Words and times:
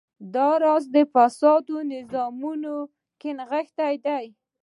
دا 0.35 0.49
راز 0.63 0.83
په 0.93 1.01
فاسدو 1.13 1.75
نظامونو 1.91 2.75
کې 3.19 3.29
نغښتی 3.37 3.93
دی. 4.05 4.25